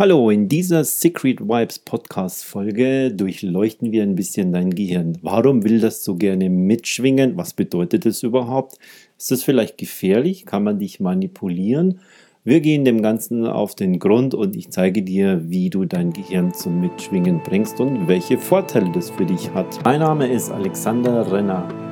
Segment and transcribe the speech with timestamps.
[0.00, 5.18] Hallo, in dieser Secret Vibes Podcast Folge durchleuchten wir ein bisschen dein Gehirn.
[5.20, 7.36] Warum will das so gerne mitschwingen?
[7.36, 8.78] Was bedeutet es überhaupt?
[9.18, 10.46] Ist es vielleicht gefährlich?
[10.46, 12.00] Kann man dich manipulieren?
[12.44, 16.54] Wir gehen dem Ganzen auf den Grund und ich zeige dir, wie du dein Gehirn
[16.54, 19.84] zum Mitschwingen bringst und welche Vorteile das für dich hat.
[19.84, 21.89] Mein Name ist Alexander Renner.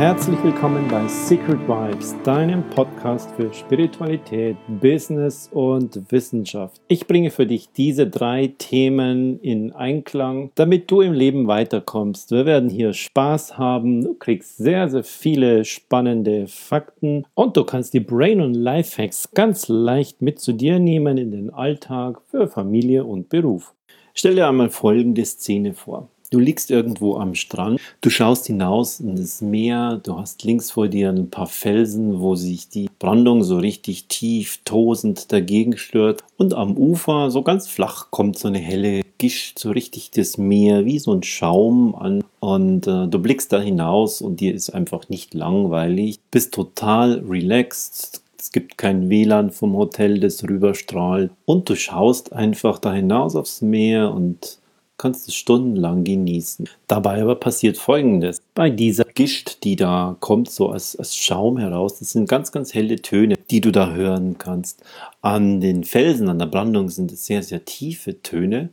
[0.00, 6.80] Herzlich willkommen bei Secret Vibes, deinem Podcast für Spiritualität, Business und Wissenschaft.
[6.88, 12.30] Ich bringe für dich diese drei Themen in Einklang, damit du im Leben weiterkommst.
[12.30, 17.92] Wir werden hier Spaß haben, du kriegst sehr, sehr viele spannende Fakten und du kannst
[17.92, 23.04] die Brain- und Lifehacks ganz leicht mit zu dir nehmen in den Alltag für Familie
[23.04, 23.74] und Beruf.
[24.14, 26.08] Stell dir einmal folgende Szene vor.
[26.32, 30.86] Du liegst irgendwo am Strand, du schaust hinaus in das Meer, du hast links vor
[30.86, 36.22] dir ein paar Felsen, wo sich die Brandung so richtig tief, tosend dagegen stört.
[36.36, 40.84] Und am Ufer, so ganz flach, kommt so eine helle Gischt, so richtig das Meer,
[40.84, 42.22] wie so ein Schaum an.
[42.38, 48.22] Und äh, du blickst da hinaus und dir ist einfach nicht langweilig, bist total relaxed,
[48.38, 51.32] es gibt kein WLAN vom Hotel, das rüberstrahlt.
[51.44, 54.59] Und du schaust einfach da hinaus aufs Meer und
[55.00, 56.68] kannst es stundenlang genießen.
[56.86, 58.42] Dabei aber passiert Folgendes.
[58.54, 62.74] Bei dieser Gischt, die da kommt, so als, als Schaum heraus, das sind ganz, ganz
[62.74, 64.82] helle Töne, die du da hören kannst.
[65.22, 68.68] An den Felsen, an der Brandung sind es sehr, sehr tiefe Töne.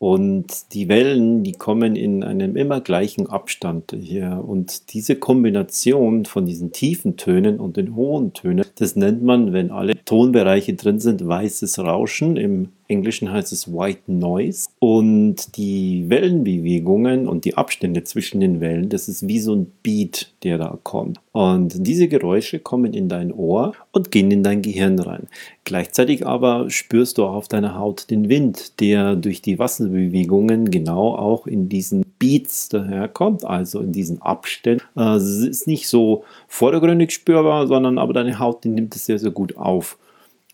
[0.00, 4.42] Und die Wellen, die kommen in einem immer gleichen Abstand hier.
[4.44, 9.70] Und diese Kombination von diesen tiefen Tönen und den hohen Tönen, das nennt man, wenn
[9.70, 14.68] alle Tonbereiche drin sind, weißes Rauschen im Englischen heißt es White Noise.
[14.78, 20.32] Und die Wellenbewegungen und die Abstände zwischen den Wellen, das ist wie so ein Beat,
[20.42, 21.20] der da kommt.
[21.32, 25.28] Und diese Geräusche kommen in dein Ohr und gehen in dein Gehirn rein.
[25.64, 31.14] Gleichzeitig aber spürst du auch auf deiner Haut den Wind, der durch die Wasserbewegungen genau
[31.14, 34.82] auch in diesen Beats daherkommt, also in diesen Abständen.
[34.96, 39.30] Äh, es ist nicht so vordergründig spürbar, sondern aber deine Haut nimmt es sehr, sehr
[39.30, 39.96] gut auf.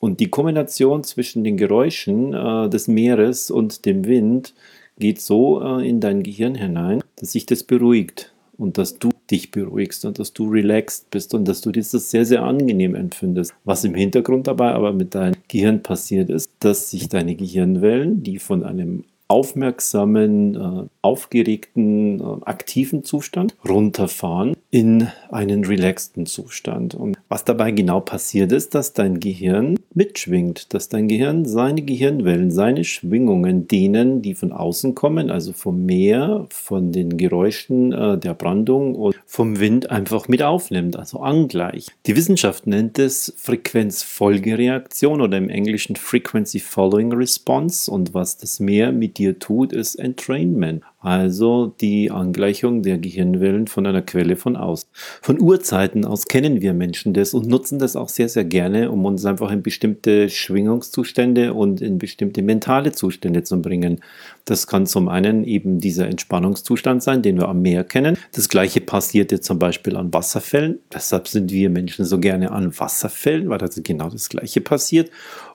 [0.07, 4.55] Und die Kombination zwischen den Geräuschen äh, des Meeres und dem Wind
[5.01, 9.51] geht so äh, in dein Gehirn hinein, dass sich das beruhigt und dass du dich
[9.51, 13.53] beruhigst und dass du relaxed bist und dass du dieses sehr, sehr angenehm empfindest.
[13.65, 18.39] Was im Hintergrund dabei aber mit deinem Gehirn passiert ist, dass sich deine Gehirnwellen, die
[18.39, 26.95] von einem aufmerksamen, äh, aufgeregten, äh, aktiven Zustand runterfahren in einen relaxten Zustand.
[26.95, 32.51] Und was dabei genau passiert ist, dass dein Gehirn mitschwingt, dass dein Gehirn seine Gehirnwellen,
[32.51, 38.35] seine Schwingungen denen, die von außen kommen, also vom Meer, von den Geräuschen äh, der
[38.35, 41.95] Brandung und vom Wind einfach mit aufnimmt, also angleicht.
[42.05, 48.93] Die Wissenschaft nennt es Frequenzfolgereaktion oder im Englischen Frequency Following Response und was das Meer
[48.93, 54.89] mit dir tut, ist Entrainment also die Angleichung der Gehirnwellen von einer Quelle von außen.
[55.23, 59.05] Von Urzeiten aus kennen wir Menschen das und nutzen das auch sehr, sehr gerne, um
[59.05, 64.01] uns einfach in bestimmte Schwingungszustände und in bestimmte mentale Zustände zu bringen.
[64.47, 68.19] Das kann zum einen eben dieser Entspannungszustand sein, den wir am Meer kennen.
[68.33, 70.81] Das gleiche passiert jetzt zum Beispiel an Wasserfällen.
[70.93, 75.11] Deshalb sind wir Menschen so gerne an Wasserfällen, weil das genau das gleiche passiert.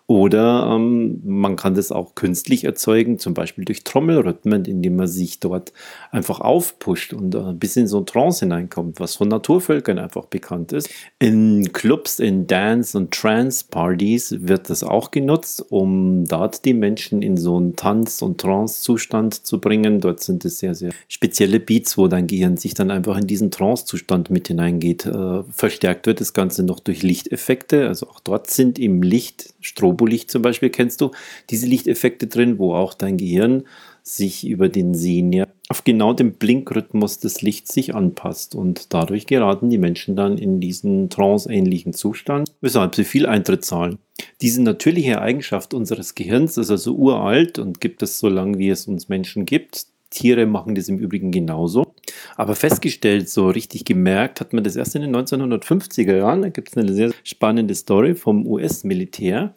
[0.07, 5.39] Oder ähm, man kann das auch künstlich erzeugen, zum Beispiel durch Trommelrhythmen, indem man sich
[5.39, 5.72] dort
[6.12, 10.73] einfach aufpusht und äh, bis in so ein Trance hineinkommt, was von Naturvölkern einfach bekannt
[10.73, 10.90] ist.
[11.19, 17.38] In Clubs, in Dance- und Trance-Partys wird das auch genutzt, um dort die Menschen in
[17.38, 20.01] so einen Tanz- und Trance-Zustand zu bringen.
[20.01, 23.51] Dort sind es sehr, sehr spezielle Beats, wo dein Gehirn sich dann einfach in diesen
[23.51, 25.06] Trance-Zustand mit hineingeht.
[25.06, 30.01] Äh, verstärkt wird das Ganze noch durch Lichteffekte, also auch dort sind im Licht Strobo
[30.01, 31.11] Turbolicht zum Beispiel kennst du,
[31.49, 33.63] diese Lichteffekte drin, wo auch dein Gehirn
[34.03, 39.69] sich über den Sehner auf genau den Blinkrhythmus des Lichts sich anpasst und dadurch geraten
[39.69, 43.99] die Menschen dann in diesen tranceähnlichen Zustand, weshalb sie viel Eintritt zahlen.
[44.41, 48.87] Diese natürliche Eigenschaft unseres Gehirns ist also uralt und gibt es so lange, wie es
[48.87, 49.85] uns Menschen gibt.
[50.11, 51.96] Tiere machen das im Übrigen genauso.
[52.35, 56.43] Aber festgestellt, so richtig gemerkt, hat man das erst in den 1950er Jahren.
[56.43, 59.55] Da gibt es eine sehr spannende Story vom US-Militär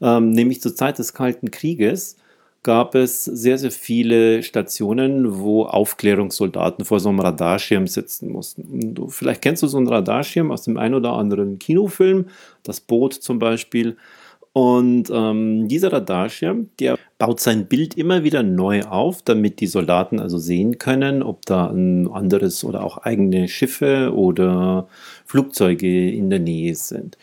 [0.00, 2.16] ähm, nämlich zur Zeit des Kalten Krieges
[2.62, 8.92] gab es sehr, sehr viele Stationen, wo Aufklärungssoldaten vor so einem Radarschirm sitzen mussten.
[8.92, 12.26] Du, vielleicht kennst du so einen Radarschirm aus dem ein oder anderen Kinofilm,
[12.64, 13.96] das Boot zum Beispiel.
[14.52, 20.20] Und ähm, dieser Radarschirm, der baut sein Bild immer wieder neu auf, damit die Soldaten
[20.20, 24.88] also sehen können, ob da ein anderes oder auch eigene Schiffe oder
[25.24, 27.16] Flugzeuge in der Nähe sind.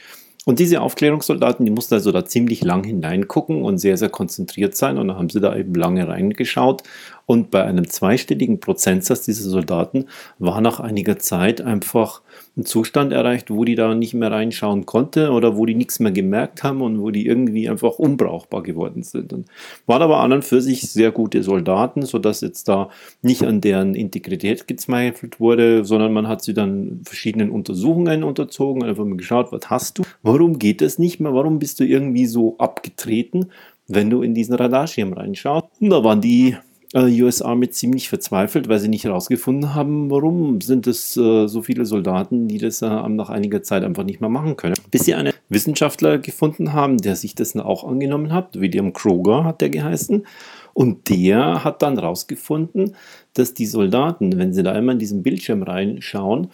[0.46, 4.98] Und diese Aufklärungssoldaten, die mussten also da ziemlich lang hineingucken und sehr, sehr konzentriert sein.
[4.98, 6.84] Und dann haben sie da eben lange reingeschaut.
[7.26, 10.06] Und bei einem zweistelligen Prozentsatz dieser Soldaten
[10.40, 12.22] war nach einiger Zeit einfach
[12.56, 16.12] ein Zustand erreicht, wo die da nicht mehr reinschauen konnte oder wo die nichts mehr
[16.12, 19.34] gemerkt haben und wo die irgendwie einfach unbrauchbar geworden sind.
[19.34, 19.48] Und
[19.88, 22.90] waren aber an und für sich sehr gute Soldaten, sodass jetzt da
[23.24, 29.06] nicht an deren Integrität gezweifelt wurde, sondern man hat sie dann verschiedenen Untersuchungen unterzogen, einfach
[29.06, 32.58] mal geschaut, was hast du, warum geht das nicht mehr, warum bist du irgendwie so
[32.60, 33.50] abgetreten,
[33.88, 35.66] wenn du in diesen Radarschirm reinschaust.
[35.80, 36.56] Und da waren die
[36.94, 41.62] äh, US Army ziemlich verzweifelt, weil sie nicht herausgefunden haben, warum sind es äh, so
[41.62, 44.76] viele Soldaten, die das äh, nach einiger Zeit einfach nicht mehr machen können.
[44.92, 49.62] Bis sie einen Wissenschaftler gefunden haben, der sich dessen auch angenommen hat, William Kroger hat
[49.62, 50.26] der geheißen.
[50.74, 52.96] Und der hat dann herausgefunden,
[53.34, 56.48] dass die Soldaten, wenn sie da einmal in diesen Bildschirm reinschauen,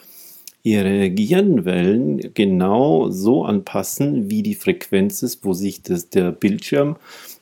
[0.62, 6.97] ihre Gehirnwellen genau so anpassen, wie die Frequenz ist, wo sich das, der Bildschirm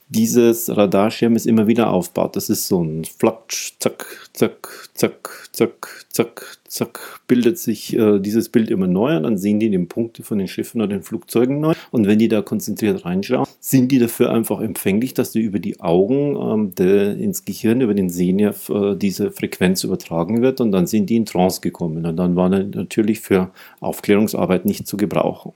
[0.10, 2.36] dieses Radarschirmes immer wieder aufbaut.
[2.36, 8.50] Das ist so ein Flatsch, zack, zack, zack, zack, zack, zack, bildet sich äh, dieses
[8.50, 11.60] Bild immer neu und dann sehen die die Punkte von den Schiffen oder den Flugzeugen
[11.60, 11.74] neu.
[11.92, 15.80] Und wenn die da konzentriert reinschauen, sind die dafür einfach empfänglich, dass die über die
[15.82, 20.88] Augen ähm, de, ins Gehirn, über den Sehnerv äh, diese Frequenz übertragen wird und dann
[20.88, 22.06] sind die in Trance gekommen.
[22.06, 23.52] Und dann war natürlich für
[23.82, 25.52] Aufklärungsarbeit nicht zu gebrauchen.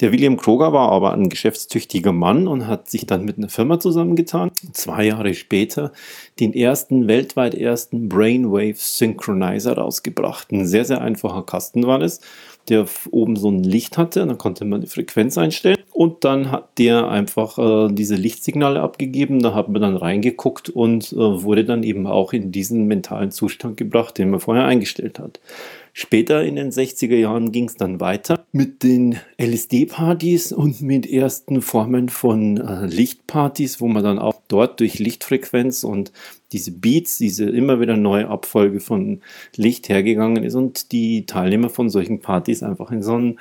[0.00, 3.80] Der William Kroger war aber ein geschäftstüchtiger Mann und hat sich dann mit einer Firma
[3.80, 4.50] zusammengetan.
[4.72, 5.92] Zwei Jahre später
[6.38, 10.52] den ersten, weltweit ersten Brainwave Synchronizer rausgebracht.
[10.52, 12.20] Ein sehr, sehr einfacher Kasten war es,
[12.68, 14.26] der oben so ein Licht hatte.
[14.26, 15.78] Dann konnte man die Frequenz einstellen.
[15.96, 19.40] Und dann hat der einfach äh, diese Lichtsignale abgegeben.
[19.40, 23.78] Da hat man dann reingeguckt und äh, wurde dann eben auch in diesen mentalen Zustand
[23.78, 25.40] gebracht, den man vorher eingestellt hat.
[25.94, 31.62] Später in den 60er Jahren ging es dann weiter mit den LSD-Partys und mit ersten
[31.62, 36.12] Formen von äh, Lichtpartys, wo man dann auch dort durch Lichtfrequenz und
[36.52, 39.22] diese Beats, diese immer wieder neue Abfolge von
[39.56, 43.38] Licht hergegangen ist und die Teilnehmer von solchen Partys einfach in so einen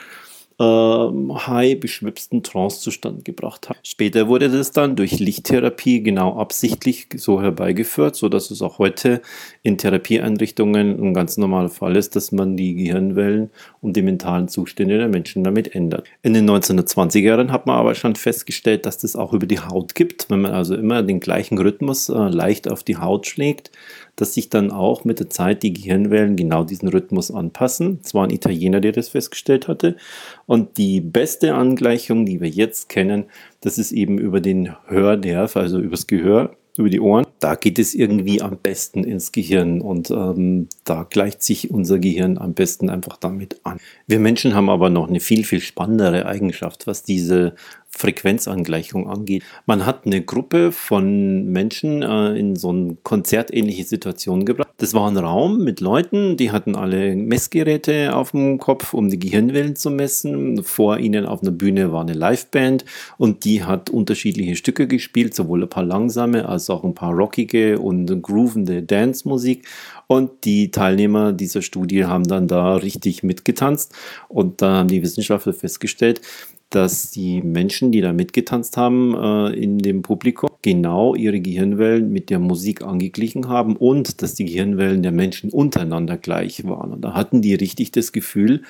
[0.63, 3.77] high beschwipsten Trancezustand gebracht hat.
[3.83, 9.21] Später wurde das dann durch Lichttherapie genau absichtlich so herbeigeführt, so dass es auch heute
[9.63, 13.49] in Therapieeinrichtungen ein ganz normaler Fall ist, dass man die Gehirnwellen
[13.81, 16.07] und die mentalen Zustände der Menschen damit ändert.
[16.21, 19.93] In den 1920er Jahren hat man aber schon festgestellt, dass das auch über die Haut
[19.93, 23.71] gibt, wenn man also immer den gleichen Rhythmus äh, leicht auf die Haut schlägt
[24.15, 27.99] dass sich dann auch mit der Zeit die Gehirnwellen genau diesen Rhythmus anpassen.
[28.03, 29.97] Es war ein Italiener, der das festgestellt hatte.
[30.45, 33.25] Und die beste Angleichung, die wir jetzt kennen,
[33.61, 37.25] das ist eben über den Hörnerv, also übers Gehör, über die Ohren.
[37.39, 42.37] Da geht es irgendwie am besten ins Gehirn und ähm, da gleicht sich unser Gehirn
[42.37, 43.79] am besten einfach damit an.
[44.07, 47.55] Wir Menschen haben aber noch eine viel, viel spannendere Eigenschaft, was diese
[47.95, 49.43] Frequenzangleichung angeht.
[49.65, 54.67] Man hat eine Gruppe von Menschen äh, in so eine konzertähnliche Situation gebracht.
[54.77, 59.17] Das war ein Raum mit Leuten, die hatten alle Messgeräte auf dem Kopf, um die
[59.17, 60.63] Gehirnwellen zu messen.
[60.63, 62.83] Vor ihnen auf einer Bühne war eine Liveband
[63.17, 67.79] und die hat unterschiedliche Stücke gespielt, sowohl ein paar langsame als auch ein paar rockige
[67.79, 69.65] und groovende Dance-Musik.
[70.07, 73.95] Und die Teilnehmer dieser Studie haben dann da richtig mitgetanzt.
[74.27, 76.21] Und da haben die Wissenschaftler festgestellt,
[76.69, 82.29] dass die Menschen, die da mitgetanzt haben äh, in dem Publikum, genau ihre Gehirnwellen mit
[82.29, 86.91] der Musik angeglichen haben und dass die Gehirnwellen der Menschen untereinander gleich waren.
[86.91, 88.63] Und da hatten die richtig das Gefühl,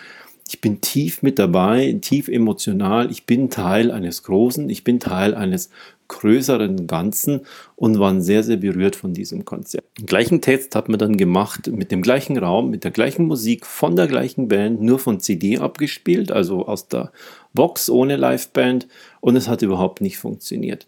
[0.48, 5.34] ich bin tief mit dabei, tief emotional, ich bin Teil eines Großen, ich bin Teil
[5.34, 5.72] eines
[6.08, 7.42] größeren Ganzen
[7.76, 9.86] und waren sehr, sehr berührt von diesem Konzert.
[9.98, 13.66] Den gleichen Test hat man dann gemacht mit dem gleichen Raum, mit der gleichen Musik,
[13.66, 17.12] von der gleichen Band, nur von CD abgespielt, also aus der
[17.56, 18.88] Box ohne Liveband
[19.22, 20.88] und es hat überhaupt nicht funktioniert.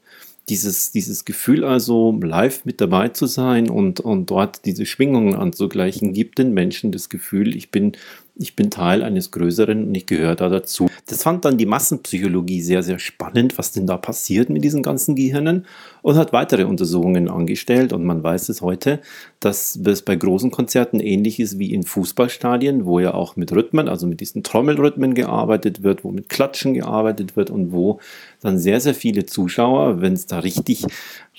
[0.50, 6.14] Dieses, dieses Gefühl also, live mit dabei zu sein und, und dort diese Schwingungen anzugleichen,
[6.14, 7.94] gibt den Menschen das Gefühl, ich bin
[8.40, 10.90] ich bin Teil eines Größeren und ich gehöre da dazu.
[11.08, 15.16] Das fand dann die Massenpsychologie sehr, sehr spannend, was denn da passiert mit diesen ganzen
[15.16, 15.66] Gehirnen
[16.02, 17.94] und hat weitere Untersuchungen angestellt.
[17.94, 19.02] Und man weiß es heute,
[19.40, 23.88] dass es bei großen Konzerten ähnlich ist wie in Fußballstadien, wo ja auch mit Rhythmen,
[23.88, 28.00] also mit diesen Trommelrhythmen gearbeitet wird, wo mit Klatschen gearbeitet wird und wo
[28.42, 30.86] dann sehr, sehr viele Zuschauer, wenn es da richtig,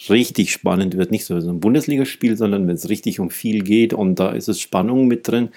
[0.09, 4.19] richtig spannend wird, nicht so ein Bundesligaspiel, sondern wenn es richtig um viel geht und
[4.19, 5.50] da ist es Spannung mit drin,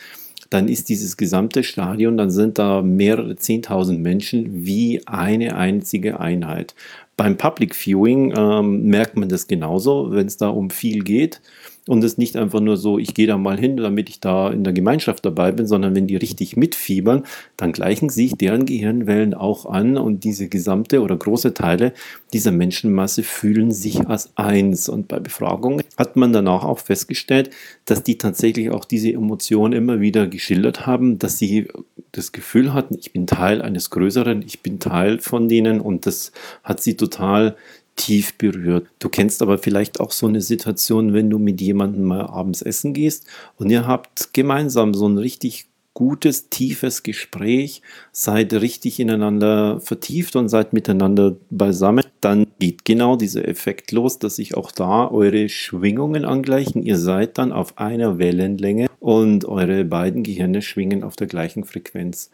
[0.52, 6.76] dann ist dieses gesamte Stadion, dann sind da mehrere 10.000 Menschen wie eine einzige Einheit.
[7.16, 11.42] Beim Public Viewing ähm, merkt man das genauso, wenn es da um viel geht
[11.88, 14.64] und es nicht einfach nur so, ich gehe da mal hin, damit ich da in
[14.64, 17.24] der Gemeinschaft dabei bin, sondern wenn die richtig mitfiebern,
[17.58, 21.94] dann gleichen sich deren Gehirnwellen auch an und diese gesamte oder große Teile
[22.34, 24.90] dieser Menschenmasse fühlen sich als eins.
[24.90, 27.50] Und bei Befragungen hat man danach auch festgestellt,
[27.86, 31.68] dass die tatsächlich auch diese Emotionen immer wieder geschildert haben, dass sie
[32.12, 36.32] das Gefühl hatten, ich bin Teil eines Größeren, ich bin Teil von denen und das
[36.64, 37.56] hat sie total
[38.02, 38.88] tief berührt.
[39.00, 42.94] Du kennst aber vielleicht auch so eine Situation, wenn du mit jemandem mal abends essen
[42.94, 43.28] gehst
[43.58, 47.82] und ihr habt gemeinsam so ein richtig gutes, tiefes Gespräch,
[48.12, 54.38] seid richtig ineinander vertieft und seid miteinander beisammen, dann geht genau dieser Effekt los, dass
[54.38, 56.82] sich auch da eure Schwingungen angleichen.
[56.82, 62.32] Ihr seid dann auf einer Wellenlänge und eure beiden Gehirne schwingen auf der gleichen Frequenz.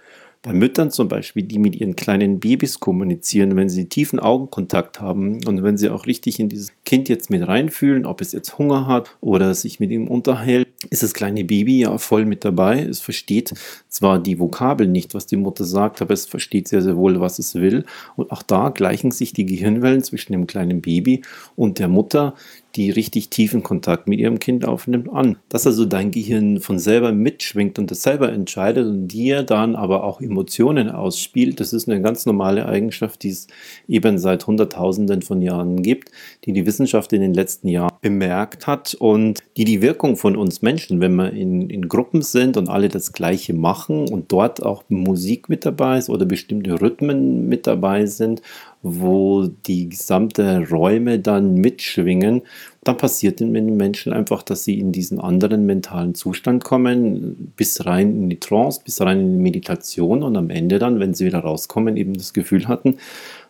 [0.47, 5.45] Bei Müttern zum Beispiel, die mit ihren kleinen Babys kommunizieren, wenn sie tiefen Augenkontakt haben
[5.45, 8.87] und wenn sie auch richtig in dieses Kind jetzt mit reinfühlen, ob es jetzt Hunger
[8.87, 12.79] hat oder sich mit ihm unterhält, ist das kleine Baby ja voll mit dabei.
[12.79, 13.55] Es versteht
[13.97, 17.39] zwar die Vokabel nicht, was die Mutter sagt, aber es versteht sehr, sehr wohl, was
[17.39, 17.83] es will.
[18.15, 21.23] Und auch da gleichen sich die Gehirnwellen zwischen dem kleinen Baby
[21.55, 22.35] und der Mutter,
[22.75, 25.37] die richtig tiefen Kontakt mit ihrem Kind aufnimmt, an.
[25.49, 30.03] Dass also dein Gehirn von selber mitschwingt und das selber entscheidet und dir dann aber
[30.03, 33.47] auch Emotionen ausspielt, das ist eine ganz normale Eigenschaft, die es
[33.87, 36.11] eben seit Hunderttausenden von Jahren gibt,
[36.45, 40.61] die die Wissenschaft in den letzten Jahren bemerkt hat und die die Wirkung von uns
[40.61, 44.84] Menschen, wenn wir in, in Gruppen sind und alle das Gleiche machen und dort auch
[44.89, 48.41] Musik mit dabei ist oder bestimmte Rhythmen mit dabei sind
[48.84, 52.44] wo die gesamte Räume dann mitschwingen,
[52.84, 58.12] dann passiert den Menschen einfach, dass sie in diesen anderen mentalen Zustand kommen, bis rein
[58.15, 61.39] in die Trance, bis rein in die Meditation und am Ende dann, wenn sie wieder
[61.39, 62.98] rauskommen, eben das Gefühl hatten,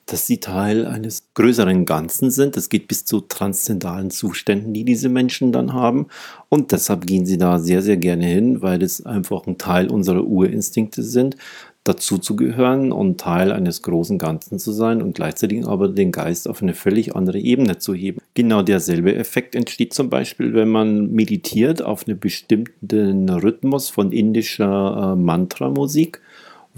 [0.07, 2.57] dass sie Teil eines größeren Ganzen sind.
[2.57, 6.07] Es geht bis zu transzendalen Zuständen, die diese Menschen dann haben.
[6.49, 10.23] Und deshalb gehen sie da sehr, sehr gerne hin, weil es einfach ein Teil unserer
[10.23, 11.35] Urinstinkte sind,
[11.83, 16.47] dazu zu gehören und Teil eines großen Ganzen zu sein und gleichzeitig aber den Geist
[16.47, 18.19] auf eine völlig andere Ebene zu heben.
[18.33, 25.13] Genau derselbe Effekt entsteht zum Beispiel, wenn man meditiert auf einen bestimmten Rhythmus von indischer
[25.13, 26.21] äh, Mantra-Musik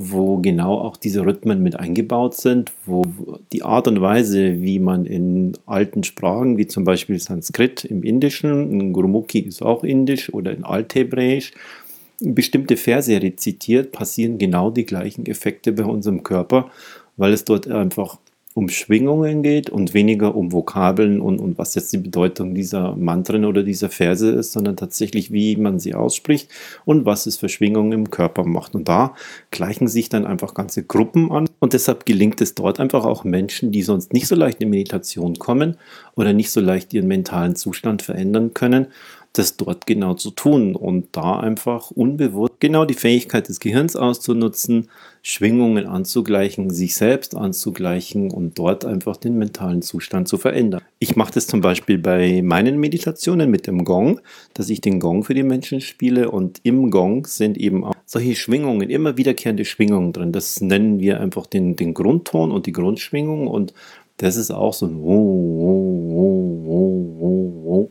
[0.02, 3.04] wo genau auch diese Rhythmen mit eingebaut sind, wo
[3.52, 8.94] die Art und Weise, wie man in alten Sprachen, wie zum Beispiel Sanskrit im Indischen,
[8.94, 11.52] Gurmukhi ist auch indisch oder in Althebräisch,
[12.22, 16.72] bestimmte Verse rezitiert, passieren genau die gleichen Effekte bei unserem Körper,
[17.18, 18.20] weil es dort einfach
[18.56, 23.46] um Schwingungen geht und weniger um Vokabeln und, und was jetzt die Bedeutung dieser Mantren
[23.46, 26.50] oder dieser Verse ist, sondern tatsächlich, wie man sie ausspricht
[26.84, 28.74] und was es für Schwingungen im Körper macht.
[28.74, 29.14] Und da
[29.52, 33.72] gleichen sich dann einfach ganze Gruppen an und deshalb gelingt es dort einfach auch Menschen,
[33.72, 35.78] die sonst nicht so leicht in Meditation kommen
[36.16, 38.88] oder nicht so leicht ihren mentalen Zustand verändern können,
[39.34, 44.90] das dort genau zu tun und da einfach unbewusst genau die Fähigkeit des Gehirns auszunutzen,
[45.22, 50.82] Schwingungen anzugleichen, sich selbst anzugleichen und dort einfach den mentalen Zustand zu verändern.
[50.98, 54.20] Ich mache das zum Beispiel bei meinen Meditationen mit dem Gong,
[54.54, 58.36] dass ich den Gong für die Menschen spiele und im Gong sind eben auch solche
[58.36, 60.32] Schwingungen, immer wiederkehrende Schwingungen drin.
[60.32, 63.74] Das nennen wir einfach den, den Grundton und die Grundschwingung und
[64.20, 65.02] das ist auch so ein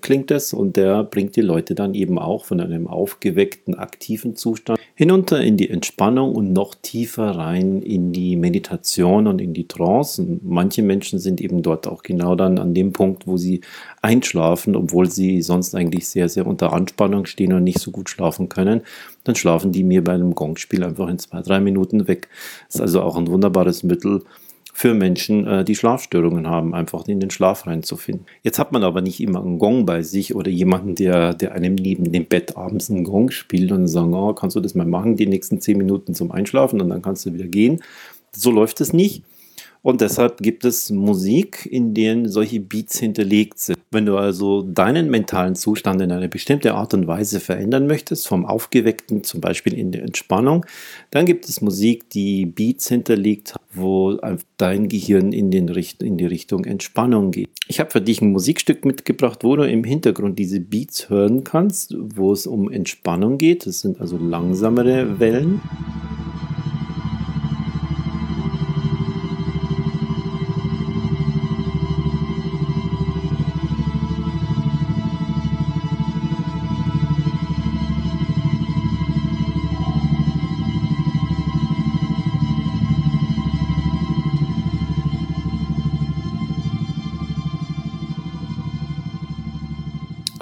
[0.01, 4.79] klingt es und der bringt die Leute dann eben auch von einem aufgeweckten, aktiven Zustand
[4.95, 10.23] hinunter in die Entspannung und noch tiefer rein in die Meditation und in die Trance.
[10.23, 13.61] Und manche Menschen sind eben dort auch genau dann an dem Punkt, wo sie
[14.01, 18.49] einschlafen, obwohl sie sonst eigentlich sehr, sehr unter Anspannung stehen und nicht so gut schlafen
[18.49, 18.81] können.
[19.25, 22.29] Dann schlafen die mir bei einem Gongspiel einfach in zwei, drei Minuten weg.
[22.69, 24.23] Das ist also auch ein wunderbares Mittel,
[24.79, 28.27] für Menschen, äh, die Schlafstörungen haben, einfach in den Schlaf reinzufinden.
[28.45, 31.75] Jetzt hat man aber nicht immer einen Gong bei sich oder jemanden, der, der einem
[31.75, 35.17] neben dem Bett abends einen Gong spielt und sagt, oh, kannst du das mal machen,
[35.17, 37.83] die nächsten zehn Minuten zum Einschlafen und dann kannst du wieder gehen.
[38.31, 39.25] So läuft es nicht.
[39.83, 43.79] Und deshalb gibt es Musik, in denen solche Beats hinterlegt sind.
[43.91, 48.45] Wenn du also deinen mentalen Zustand in eine bestimmte Art und Weise verändern möchtest, vom
[48.45, 50.67] Aufgeweckten zum Beispiel in die Entspannung,
[51.11, 54.19] dann gibt es Musik, die Beats hinterlegt, wo
[54.57, 57.49] dein Gehirn in, den Richt in die Richtung Entspannung geht.
[57.69, 61.95] Ich habe für dich ein Musikstück mitgebracht, wo du im Hintergrund diese Beats hören kannst,
[61.99, 63.67] wo es um Entspannung geht.
[63.67, 65.61] Das sind also langsamere Wellen.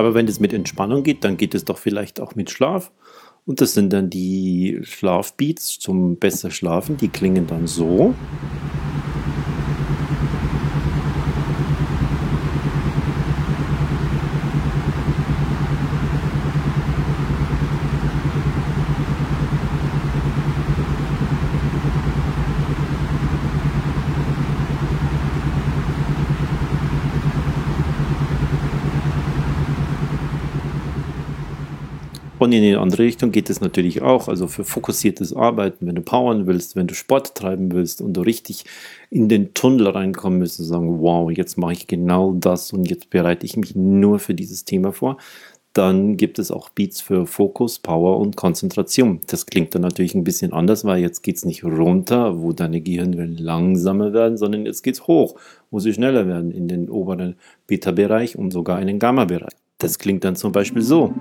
[0.06, 2.92] Aber wenn es mit Entspannung geht, dann geht es doch vielleicht auch mit Schlaf.
[3.44, 6.96] Und das sind dann die Schlafbeats zum besser schlafen.
[6.96, 8.14] Die klingen dann so.
[32.38, 34.28] Und in die andere Richtung geht es natürlich auch.
[34.28, 38.20] Also für fokussiertes Arbeiten, wenn du powern willst, wenn du Sport treiben willst und du
[38.20, 38.64] richtig
[39.10, 43.08] in den Tunnel reinkommen willst und sagen, wow, jetzt mache ich genau das und jetzt
[43.08, 45.16] bereite ich mich nur für dieses Thema vor,
[45.72, 49.20] dann gibt es auch Beats für Fokus, Power und Konzentration.
[49.26, 52.80] Das klingt dann natürlich ein bisschen anders, weil jetzt geht es nicht runter, wo deine
[52.80, 55.36] Gehirnwellen langsamer werden, sondern jetzt geht es hoch,
[55.70, 59.52] wo sie schneller werden in den oberen Beta-Bereich und sogar in den Gamma-Bereich.
[59.78, 61.12] Das klingt dann zum Beispiel so.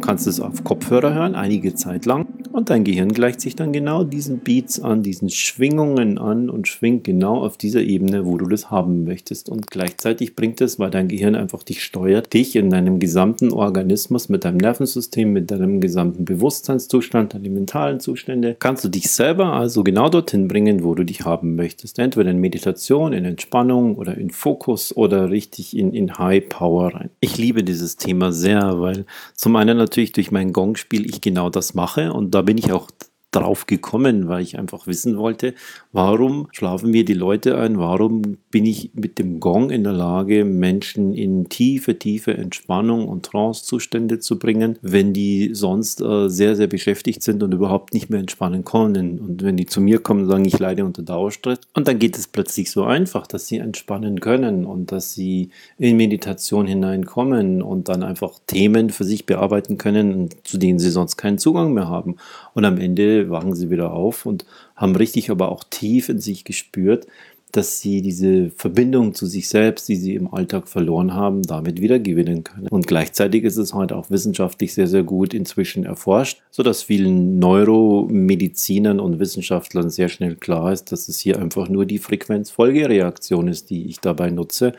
[0.00, 2.26] Kannst es auf Kopfhörer hören, einige Zeit lang.
[2.56, 7.04] Und dein Gehirn gleicht sich dann genau diesen Beats an, diesen Schwingungen an und schwingt
[7.04, 9.50] genau auf dieser Ebene, wo du das haben möchtest.
[9.50, 14.30] Und gleichzeitig bringt es, weil dein Gehirn einfach dich steuert, dich in deinem gesamten Organismus,
[14.30, 19.84] mit deinem Nervensystem, mit deinem gesamten Bewusstseinszustand, deine mentalen Zustände, kannst du dich selber also
[19.84, 21.98] genau dorthin bringen, wo du dich haben möchtest.
[21.98, 27.10] Entweder in Meditation, in Entspannung oder in Fokus oder richtig in, in High Power rein.
[27.20, 31.74] Ich liebe dieses Thema sehr, weil zum einen natürlich durch mein Gong-Spiel ich genau das
[31.74, 32.88] mache und da bin ich auch
[33.36, 35.54] drauf gekommen, weil ich einfach wissen wollte,
[35.92, 40.44] warum schlafen mir die Leute ein, warum bin ich mit dem Gong in der Lage,
[40.44, 46.66] Menschen in tiefe, tiefe Entspannung und Trancezustände zu bringen, wenn die sonst äh, sehr, sehr
[46.66, 49.18] beschäftigt sind und überhaupt nicht mehr entspannen können.
[49.18, 52.16] Und wenn die zu mir kommen und sagen, ich leide unter Dauerstress, und dann geht
[52.16, 57.88] es plötzlich so einfach, dass sie entspannen können und dass sie in Meditation hineinkommen und
[57.88, 62.16] dann einfach Themen für sich bearbeiten können, zu denen sie sonst keinen Zugang mehr haben.
[62.54, 66.44] Und am Ende wachen sie wieder auf und haben richtig aber auch tief in sich
[66.44, 67.06] gespürt,
[67.52, 71.98] dass sie diese Verbindung zu sich selbst, die sie im Alltag verloren haben, damit wieder
[71.98, 72.68] gewinnen können.
[72.68, 79.00] Und gleichzeitig ist es heute auch wissenschaftlich sehr, sehr gut inzwischen erforscht, sodass vielen Neuromedizinern
[79.00, 83.86] und Wissenschaftlern sehr schnell klar ist, dass es hier einfach nur die Frequenzfolgereaktion ist, die
[83.86, 84.72] ich dabei nutze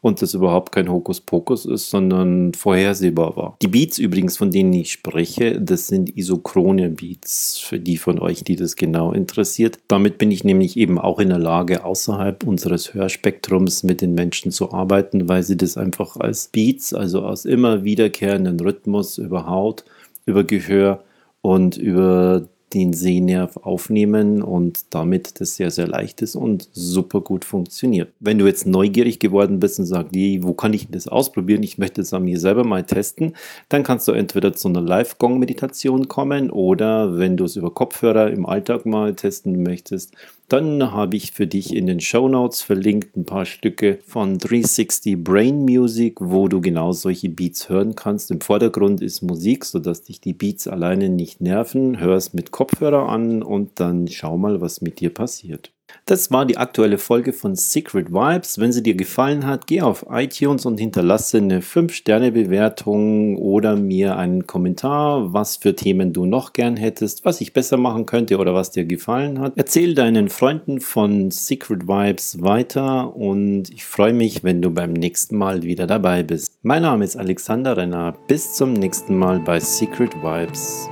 [0.00, 3.56] und das überhaupt kein Hokuspokus ist, sondern vorhersehbar war.
[3.60, 8.42] Die Beats übrigens, von denen ich spreche, das sind isochrone Beats, für die von euch,
[8.42, 9.78] die das genau interessiert.
[9.88, 14.52] Damit bin ich nämlich eben auch in der Lage, außerhalb unseres Hörspektrums mit den Menschen
[14.52, 19.84] zu arbeiten, weil sie das einfach als Beats, also aus immer wiederkehrenden Rhythmus über Haut,
[20.24, 21.04] über Gehör
[21.42, 27.44] und über den Sehnerv aufnehmen und damit das sehr, sehr leicht ist und super gut
[27.44, 28.12] funktioniert.
[28.20, 31.62] Wenn du jetzt neugierig geworden bist und sagst, wo kann ich das ausprobieren?
[31.62, 33.34] Ich möchte es an mir selber mal testen,
[33.68, 38.46] dann kannst du entweder zu einer Live-Gong-Meditation kommen oder wenn du es über Kopfhörer im
[38.46, 40.14] Alltag mal testen möchtest,
[40.50, 45.22] dann habe ich für dich in den Show Notes verlinkt ein paar Stücke von 360
[45.22, 48.32] Brain Music, wo du genau solche Beats hören kannst.
[48.32, 52.00] Im Vordergrund ist Musik, sodass dich die Beats alleine nicht nerven.
[52.00, 55.72] Hör es mit Kopfhörer an und dann schau mal, was mit dir passiert.
[56.04, 58.58] Das war die aktuelle Folge von Secret Vibes.
[58.58, 64.46] Wenn sie dir gefallen hat, geh auf iTunes und hinterlasse eine 5-Sterne-Bewertung oder mir einen
[64.46, 68.72] Kommentar, was für Themen du noch gern hättest, was ich besser machen könnte oder was
[68.72, 69.54] dir gefallen hat.
[69.56, 75.38] Erzähl deinen Freunden von Secret Vibes weiter und ich freue mich, wenn du beim nächsten
[75.38, 76.58] Mal wieder dabei bist.
[76.60, 78.14] Mein Name ist Alexander Renner.
[78.28, 80.90] Bis zum nächsten Mal bei Secret Vibes.